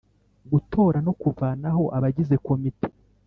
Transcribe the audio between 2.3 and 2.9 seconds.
komite